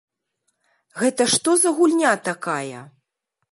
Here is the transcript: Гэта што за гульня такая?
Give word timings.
Гэта 1.01 1.27
што 1.35 1.53
за 1.65 1.69
гульня 1.81 2.13
такая? 2.31 2.79